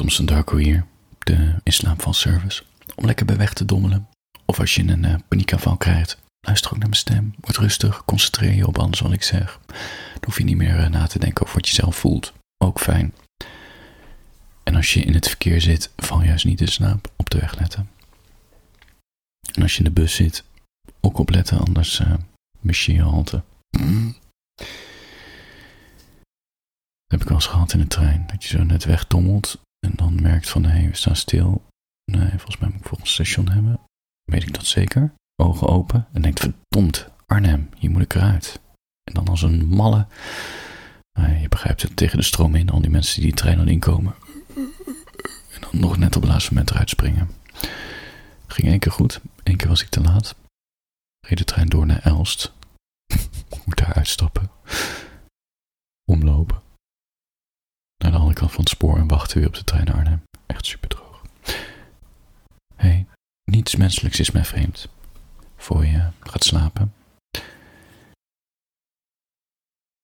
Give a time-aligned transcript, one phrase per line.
[0.00, 0.86] Thompson Darko hier,
[1.18, 2.62] de inslaapvalservice.
[2.94, 4.08] Om lekker bij weg te dommelen.
[4.44, 7.34] Of als je een uh, paniekaanval krijgt, luister ook naar mijn stem.
[7.40, 9.60] Word rustig, concentreer je op alles wat ik zeg.
[9.66, 12.32] Dan hoef je niet meer uh, na te denken over wat je zelf voelt.
[12.64, 13.14] Ook fijn.
[14.62, 17.12] En als je in het verkeer zit, val juist niet in slaap.
[17.16, 17.90] Op de weg letten.
[19.52, 20.44] En als je in de bus zit,
[21.00, 22.14] ook opletten, anders uh,
[22.60, 23.42] mis je je halte.
[27.06, 28.24] Heb ik wel eens gehad in de trein.
[28.26, 31.64] Dat je zo net wegdommelt en dan merkt van, hé, we staan stil.
[32.12, 33.80] Nee, volgens mij moet ik volgens station hebben.
[34.24, 35.12] Weet ik dat zeker?
[35.36, 38.60] Ogen open en denkt, verdomd, Arnhem, hier moet ik eruit.
[39.04, 40.06] En dan als een malle,
[41.18, 43.68] nou, je begrijpt het, tegen de stroom in, al die mensen die die trein dan
[43.68, 44.14] inkomen.
[45.50, 47.30] En dan nog net op het laatste moment eruit springen.
[48.46, 50.34] Ging één keer goed, één keer was ik te laat.
[51.26, 52.52] Reed de trein door naar Elst.
[53.64, 54.29] moet daar uitstappen.
[58.50, 60.22] Van het spoor en wachten weer op de trein naar Arnhem.
[60.46, 61.22] Echt super droog.
[62.76, 63.06] Hé, hey,
[63.44, 64.88] niets menselijks is mij vreemd.
[65.56, 66.92] Voor je gaat slapen.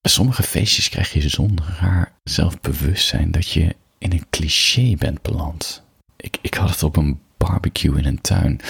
[0.00, 5.82] Bij sommige feestjes krijg je zo'n raar zelfbewustzijn dat je in een cliché bent beland.
[6.16, 8.60] Ik, ik had het op een barbecue in een tuin.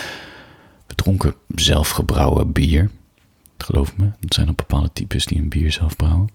[0.87, 2.91] We dronken zelfgebrouwen bier.
[3.59, 6.31] Geloof me, het zijn ook bepaalde types die een bier zelf brouwen.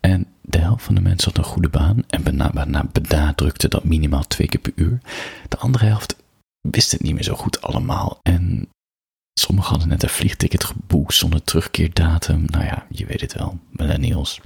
[0.00, 2.22] En de helft van de mensen had een goede baan en
[2.92, 4.98] benadrukte dat minimaal twee keer per uur.
[5.48, 6.16] De andere helft
[6.60, 8.18] wist het niet meer zo goed allemaal.
[8.22, 8.68] En
[9.40, 12.44] sommigen hadden net een vliegticket geboekt zonder terugkeerdatum.
[12.46, 14.40] Nou ja, je weet het wel, millennials.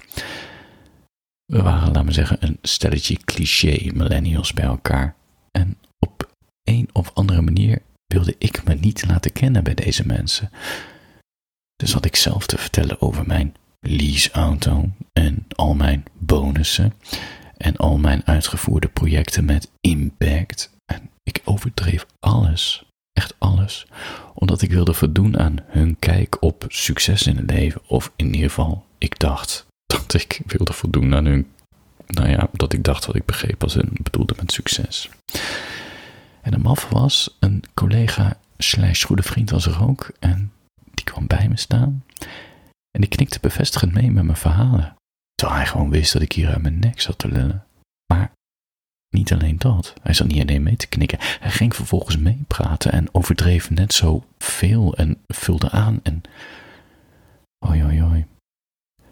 [1.45, 5.15] We waren, laten we zeggen, een stelletje cliché millennials bij elkaar.
[5.51, 6.31] En op
[6.65, 10.51] een of andere manier wilde ik me niet laten kennen bij deze mensen.
[11.77, 16.93] Dus had ik zelf te vertellen over mijn leaseauto en al mijn bonussen
[17.57, 20.71] en al mijn uitgevoerde projecten met impact.
[20.85, 23.87] En ik overdreef alles, echt alles,
[24.35, 27.81] omdat ik wilde voldoen aan hun kijk op succes in het leven.
[27.87, 31.47] Of in ieder geval, ik dacht dat ik wilde voldoen aan hun,
[32.07, 35.11] nou ja, dat ik dacht wat ik begreep als hun bedoelde met succes.
[36.43, 40.53] En de maf was, een collega slash goede vriend was er ook en
[40.95, 42.05] die kwam bij me staan.
[42.93, 44.97] En die knikte bevestigend mee met mijn verhalen.
[45.35, 47.65] Terwijl hij gewoon wist dat ik hier uit mijn nek zat te lullen.
[48.07, 48.33] Maar
[49.11, 49.95] niet alleen dat.
[50.03, 51.19] Hij zat niet alleen mee te knikken.
[51.21, 56.01] Hij ging vervolgens meepraten en overdreef net zo veel en vulde aan.
[56.03, 56.23] En.
[57.67, 58.27] Oi, oi, oi.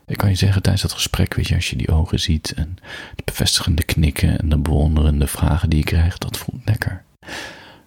[0.07, 2.79] Ik kan je zeggen, tijdens dat gesprek, weet je, als je die ogen ziet en
[3.15, 7.05] de bevestigende knikken en de bewonderende vragen die je krijgt, dat voelt lekker.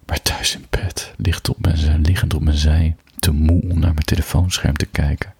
[0.06, 3.92] Maar thuis in bed, licht op mijn liggend op mijn zij, te moe om naar
[3.92, 5.34] mijn telefoonscherm te kijken.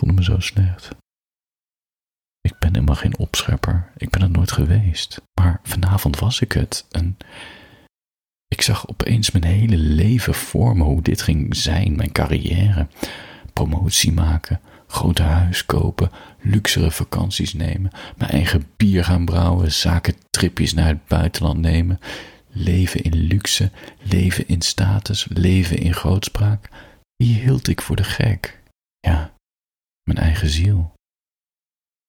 [0.00, 0.88] Voelde me zo slecht.
[2.40, 3.92] Ik ben helemaal geen opschepper.
[3.96, 5.20] Ik ben het nooit geweest.
[5.40, 6.86] Maar vanavond was ik het.
[6.90, 7.16] En
[8.48, 11.96] ik zag opeens mijn hele leven voor me hoe dit ging zijn.
[11.96, 12.86] Mijn carrière.
[13.52, 14.60] Promotie maken.
[14.86, 16.10] Grote huis kopen.
[16.40, 17.90] Luxere vakanties nemen.
[18.16, 19.72] Mijn eigen bier gaan brouwen.
[19.72, 22.00] Zaken tripjes naar het buitenland nemen.
[22.48, 23.70] Leven in luxe.
[24.02, 25.26] Leven in status.
[25.28, 26.68] Leven in grootspraak.
[27.16, 28.62] Wie hield ik voor de gek?
[29.00, 29.32] Ja,
[30.12, 30.92] mijn eigen ziel.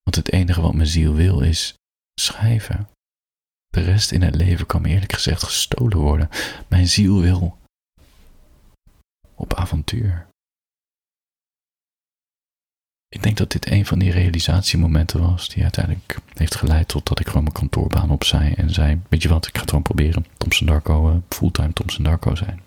[0.03, 1.73] Want het enige wat mijn ziel wil is
[2.19, 2.89] schrijven.
[3.67, 6.29] De rest in het leven kan me eerlijk gezegd gestolen worden.
[6.67, 7.57] Mijn ziel wil
[9.35, 10.27] op avontuur.
[13.07, 17.19] Ik denk dat dit een van die realisatiemomenten was die uiteindelijk heeft geleid tot dat
[17.19, 20.25] ik gewoon mijn kantoorbaan opzij en zei, weet je wat, ik ga het gewoon proberen,
[20.37, 22.61] Thompson Darko, uh, fulltime Thompson Darko zijn.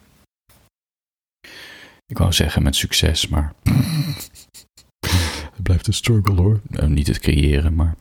[2.06, 3.54] Ik wou zeggen met succes, maar
[5.64, 6.60] blijft een struggle hoor.
[6.68, 7.94] Nou, niet het creëren, maar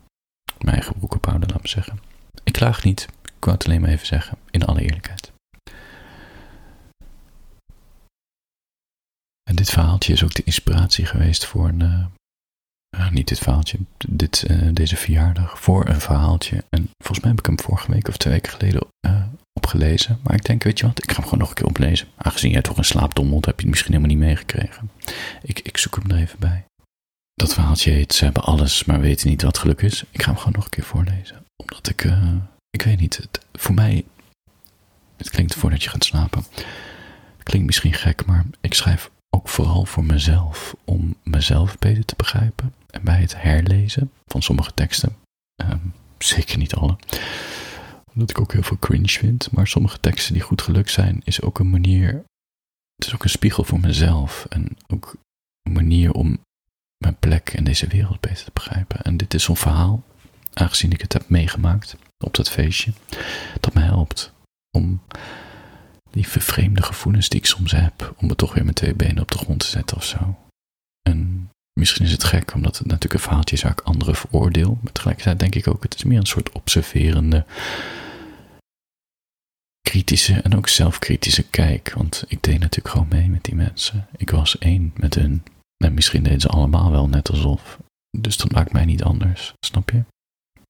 [0.58, 2.00] mijn eigen broek ophouden, laat me zeggen.
[2.44, 5.32] Ik klaag niet, ik wou het alleen maar even zeggen, in alle eerlijkheid.
[9.44, 11.82] En dit verhaaltje is ook de inspiratie geweest voor een.
[11.82, 12.06] Uh,
[12.98, 16.64] uh, niet dit verhaaltje, dit, uh, deze verjaardag, voor een verhaaltje.
[16.70, 18.88] En volgens mij heb ik hem vorige week of twee weken geleden
[19.54, 20.20] opgelezen.
[20.24, 22.08] Maar ik denk, weet je wat, ik ga hem gewoon nog een keer oplezen.
[22.16, 24.92] Aangezien jij toch een slaap dommelt, heb je het misschien helemaal niet meegekregen.
[25.42, 26.66] Ik, ik zoek hem er even bij.
[27.34, 30.04] Dat verhaaltje heet Ze hebben alles, maar weten niet wat geluk is.
[30.12, 31.46] Ik ga hem gewoon nog een keer voorlezen.
[31.56, 32.34] Omdat ik, uh,
[32.70, 34.06] ik weet niet, voor mij,
[35.18, 36.44] het klinkt voordat je gaat slapen.
[37.44, 40.76] Klinkt misschien gek, maar ik schrijf ook vooral voor mezelf.
[40.86, 42.74] Om mezelf beter te begrijpen.
[42.90, 45.16] En bij het herlezen van sommige teksten,
[45.56, 46.98] um, zeker niet alle,
[48.14, 49.52] omdat ik ook heel veel cringe vind.
[49.52, 52.24] Maar sommige teksten die goed gelukt zijn, is ook een manier.
[52.96, 54.46] Het is ook een spiegel voor mezelf.
[54.50, 55.16] En ook
[55.62, 56.40] een manier om
[57.74, 59.02] deze wereld beter te begrijpen.
[59.02, 60.04] En dit is zo'n verhaal,
[60.54, 61.96] aangezien ik het heb meegemaakt.
[62.18, 62.94] op dat feestje,
[63.60, 64.34] dat me helpt
[64.78, 65.02] om
[66.12, 69.32] die vervreemde gevoelens die ik soms heb, om me toch weer met twee benen op
[69.32, 70.36] de grond te zetten of zo.
[71.02, 71.50] En
[71.80, 74.78] misschien is het gek, omdat het natuurlijk een verhaaltje is waar ik anderen veroordeel.
[74.82, 77.46] Maar tegelijkertijd denk ik ook, het is meer een soort observerende,
[79.82, 81.94] kritische en ook zelfkritische kijk.
[81.96, 84.08] Want ik deed natuurlijk gewoon mee met die mensen.
[84.18, 85.44] Ik was één met hun.
[85.84, 87.80] En misschien deden ze allemaal wel net alsof.
[88.18, 90.04] Dus dat maakt mij niet anders, snap je?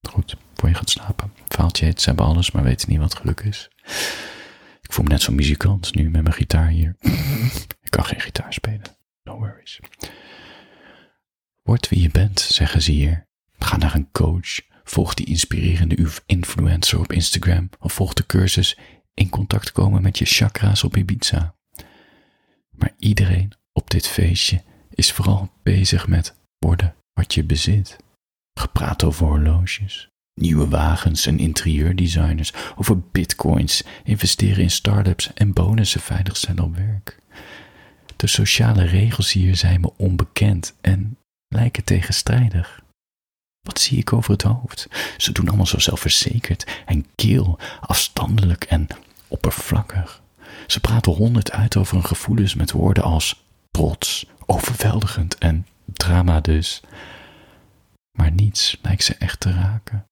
[0.10, 1.34] Goed, voor je gaat slapen.
[1.48, 3.70] Verhaaltje heet, ze hebben alles, maar weten niet wat geluk is.
[4.82, 6.96] Ik voel me net zo'n muzikant nu met mijn gitaar hier.
[7.86, 8.82] ik kan geen gitaar spelen.
[9.24, 9.80] No worries.
[11.62, 13.28] Word wie je bent, zeggen ze hier.
[13.58, 14.62] Ga naar een coach.
[14.84, 17.70] Volg die inspirerende influencer op Instagram.
[17.80, 18.78] Of volg de cursus
[19.14, 21.56] in contact komen met je chakra's op Ibiza.
[22.70, 24.64] Maar iedereen op dit feestje
[24.96, 27.98] is vooral bezig met worden wat je bezit.
[28.60, 36.38] Gepraat over horloges, nieuwe wagens en interieurdesigners, over bitcoins, investeren in start-ups en bonussen veilig
[36.38, 37.20] zijn op werk.
[38.16, 41.18] De sociale regels hier zijn me onbekend en
[41.48, 42.82] lijken tegenstrijdig.
[43.62, 44.88] Wat zie ik over het hoofd?
[45.18, 48.88] Ze doen allemaal zo zelfverzekerd en keel, afstandelijk en
[49.28, 50.22] oppervlakkig.
[50.68, 56.82] Ze praten honderd uit over hun gevoelens met woorden als trots, overweldigend en drama dus.
[58.18, 60.06] Maar niets lijkt ze echt te raken.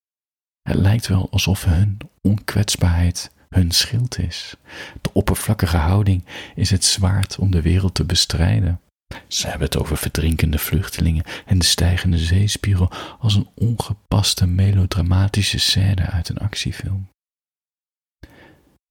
[0.61, 4.55] Het lijkt wel alsof hun onkwetsbaarheid hun schild is.
[5.01, 8.81] De oppervlakkige houding is het zwaard om de wereld te bestrijden.
[9.27, 16.05] Ze hebben het over verdrinkende vluchtelingen en de stijgende zeespiegel als een ongepaste melodramatische scène
[16.05, 17.09] uit een actiefilm.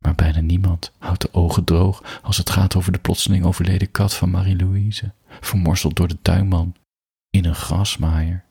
[0.04, 4.14] Maar bijna niemand houdt de ogen droog als het gaat over de plotseling overleden kat
[4.14, 6.76] van Marie-Louise, vermorseld door de tuinman
[7.30, 8.44] in een grasmaaier.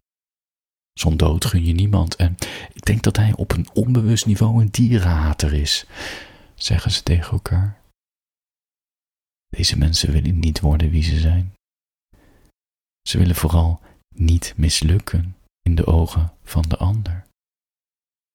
[0.93, 2.35] Zo'n dood gun je niemand en
[2.73, 5.85] ik denk dat hij op een onbewust niveau een dierenhater is,
[6.55, 7.81] zeggen ze tegen elkaar.
[9.49, 11.53] Deze mensen willen niet worden wie ze zijn.
[13.01, 13.81] Ze willen vooral
[14.15, 17.27] niet mislukken in de ogen van de ander.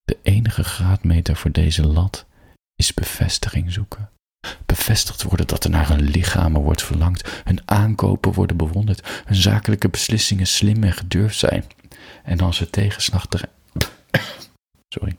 [0.03, 2.27] De enige graadmeter voor deze lat
[2.75, 4.11] is bevestiging zoeken.
[4.67, 9.89] Bevestigd worden dat er naar hun lichamen wordt verlangd, hun aankopen worden bewonderd, hun zakelijke
[9.89, 11.65] beslissingen slim en gedurfd zijn.
[12.25, 13.53] En als er tegenslag dreigt.
[14.95, 15.17] Sorry.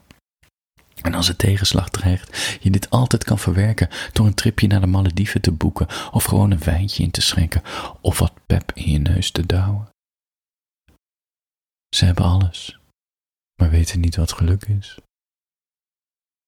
[1.02, 4.86] En als er tegenslag dreigt, je dit altijd kan verwerken door een tripje naar de
[4.86, 7.62] Malediven te boeken of gewoon een wijntje in te schenken
[8.00, 9.88] of wat pep in je neus te douwen.
[11.96, 12.78] Ze hebben alles,
[13.60, 14.98] maar weten niet wat geluk is.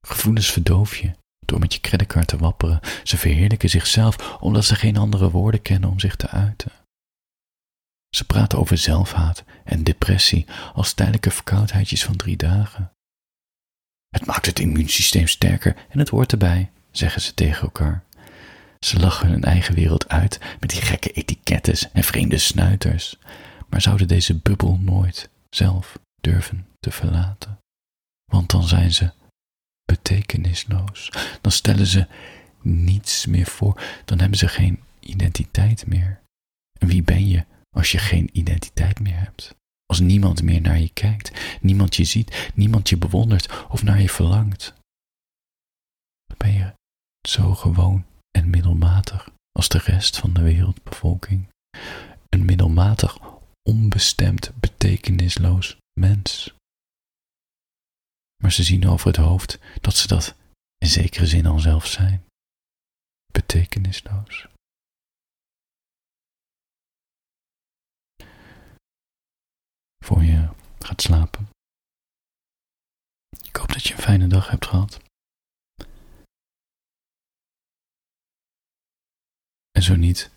[0.07, 1.13] Gevoelens verdoof je
[1.49, 2.81] door met je creditcard te wapperen.
[3.05, 6.73] Ze verheerlijken zichzelf omdat ze geen andere woorden kennen om zich te uiten.
[8.17, 12.93] Ze praten over zelfhaat en depressie als tijdelijke verkoudheidjes van drie dagen.
[14.09, 18.05] Het maakt het immuunsysteem sterker en het hoort erbij, zeggen ze tegen elkaar.
[18.79, 23.19] Ze lachen hun eigen wereld uit met die gekke etikettes en vreemde snuiters,
[23.69, 27.59] maar zouden deze bubbel nooit zelf durven te verlaten.
[28.33, 29.11] Want dan zijn ze
[29.89, 31.11] betekenisloos.
[31.41, 32.07] Dan stellen ze
[32.63, 33.83] niets meer voor.
[34.05, 36.21] Dan hebben ze geen identiteit meer.
[36.79, 39.55] En wie ben je als je geen identiteit meer hebt?
[39.87, 44.09] Als niemand meer naar je kijkt, niemand je ziet, niemand je bewondert of naar je
[44.09, 44.75] verlangt.
[46.27, 46.73] Dan ben je
[47.29, 51.49] zo gewoon en middelmatig als de rest van de wereldbevolking.
[52.29, 53.19] Een middelmatig,
[53.63, 56.55] onbestemd, betekenisloos mens.
[58.43, 60.37] Maar ze zien over het hoofd dat ze dat
[60.79, 62.25] in zekere zin al zelf zijn.
[63.33, 64.47] Betekenisloos.
[70.05, 71.49] Voor je gaat slapen.
[73.43, 75.01] Ik hoop dat je een fijne dag hebt gehad.
[79.71, 80.31] En zo niet,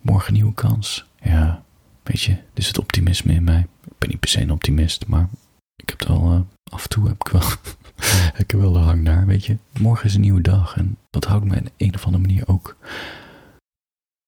[0.00, 1.06] morgen nieuwe kans.
[1.20, 1.64] Ja,
[2.02, 3.68] weet je, dit is het optimisme in mij.
[3.84, 5.28] Ik ben niet per se een optimist, maar
[5.76, 6.40] ik heb het al uh,
[6.72, 7.48] af en toe heb ik wel,
[8.50, 9.58] ik heb wel de hang naar, weet je.
[9.80, 12.76] Morgen is een nieuwe dag en dat houdt me in een of andere manier ook,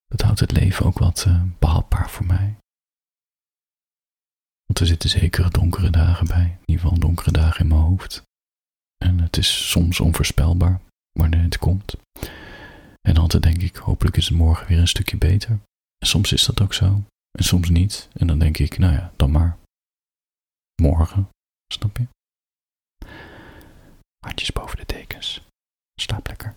[0.06, 2.56] dat houdt het leven ook wat uh, behapbaar voor mij.
[4.64, 8.22] Want er zitten zekere donkere dagen bij, in ieder geval donkere dagen in mijn hoofd.
[9.04, 10.80] En het is soms onvoorspelbaar
[11.18, 11.94] wanneer het komt.
[13.00, 15.50] En altijd denk ik, hopelijk is het morgen weer een stukje beter.
[15.98, 17.02] En soms is dat ook zo.
[17.38, 18.08] En soms niet.
[18.12, 19.56] En dan denk ik, nou ja, dan maar.
[20.82, 21.28] Morgen.
[21.72, 22.06] Snap je?
[24.22, 25.40] Handjes boven de dekens.
[26.00, 26.54] Slaap lekker.